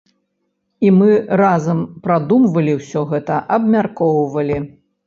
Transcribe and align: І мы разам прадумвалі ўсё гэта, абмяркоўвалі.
І 0.87 0.93
мы 0.99 1.09
разам 1.43 1.85
прадумвалі 2.09 2.73
ўсё 2.81 3.07
гэта, 3.13 3.43
абмяркоўвалі. 3.61 4.63